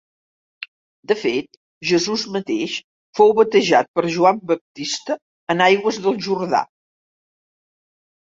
[1.09, 2.77] De fet, Jesús mateix
[3.19, 5.19] fou batejat per Joan Baptista
[5.57, 6.65] en aigües del Jordà.